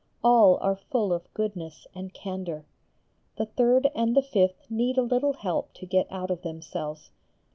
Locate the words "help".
5.33-5.73